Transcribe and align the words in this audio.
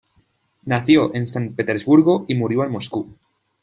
Nació 0.65 1.13
en 1.13 1.27
San 1.27 1.53
Petersburgo 1.53 2.25
y 2.27 2.33
murió 2.33 2.63
en 2.63 2.71
Moscú. 2.71 3.07